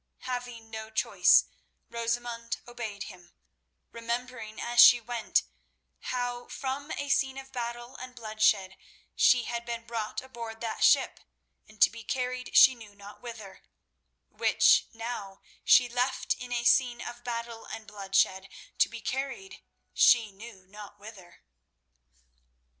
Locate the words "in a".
16.33-16.63